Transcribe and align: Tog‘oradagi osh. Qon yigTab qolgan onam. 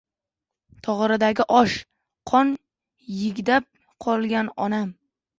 Tog‘oradagi 0.85 1.43
osh. 1.57 1.75
Qon 2.31 2.53
yigTab 3.17 3.67
qolgan 4.07 4.49
onam. 4.69 4.89